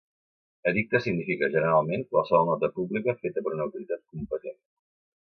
Edicte 0.69 1.01
significa, 1.07 1.49
generalment, 1.55 2.05
qualsevol 2.15 2.47
nota 2.51 2.71
pública 2.79 3.15
feta 3.27 3.45
per 3.49 3.55
una 3.59 3.67
autoritat 3.71 4.03
competent. 4.15 4.59